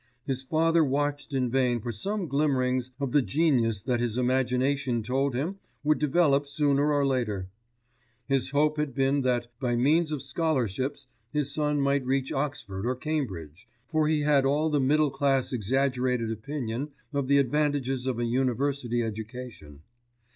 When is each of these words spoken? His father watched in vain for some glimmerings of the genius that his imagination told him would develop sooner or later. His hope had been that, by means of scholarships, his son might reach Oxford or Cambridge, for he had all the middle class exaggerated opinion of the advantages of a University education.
His 0.25 0.41
father 0.41 0.83
watched 0.83 1.31
in 1.31 1.51
vain 1.51 1.79
for 1.79 1.91
some 1.91 2.27
glimmerings 2.27 2.89
of 2.99 3.11
the 3.11 3.21
genius 3.21 3.81
that 3.81 3.99
his 3.99 4.17
imagination 4.17 5.03
told 5.03 5.35
him 5.35 5.59
would 5.83 5.99
develop 5.99 6.47
sooner 6.47 6.91
or 6.91 7.05
later. 7.05 7.49
His 8.25 8.49
hope 8.49 8.77
had 8.77 8.95
been 8.95 9.21
that, 9.21 9.51
by 9.59 9.75
means 9.75 10.11
of 10.11 10.23
scholarships, 10.23 11.05
his 11.31 11.53
son 11.53 11.79
might 11.79 12.03
reach 12.03 12.31
Oxford 12.31 12.83
or 12.83 12.95
Cambridge, 12.95 13.67
for 13.91 14.07
he 14.07 14.21
had 14.21 14.43
all 14.43 14.71
the 14.71 14.79
middle 14.79 15.11
class 15.11 15.53
exaggerated 15.53 16.31
opinion 16.31 16.89
of 17.13 17.27
the 17.27 17.37
advantages 17.37 18.07
of 18.07 18.17
a 18.17 18.25
University 18.25 19.03
education. 19.03 19.83